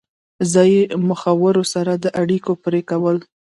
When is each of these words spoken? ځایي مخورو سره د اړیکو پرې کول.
ځایي 0.53 0.81
مخورو 1.07 1.63
سره 1.73 1.91
د 2.03 2.05
اړیکو 2.21 2.51
پرې 2.63 2.81
کول. 2.89 3.17